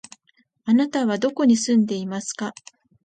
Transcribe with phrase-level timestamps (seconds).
[0.65, 2.53] あなたはどこに住んでいますか？